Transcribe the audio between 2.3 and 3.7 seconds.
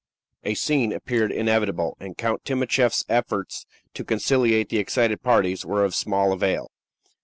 Timascheff's efforts